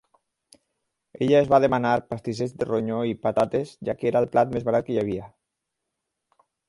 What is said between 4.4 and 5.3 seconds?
més barat que hi havia.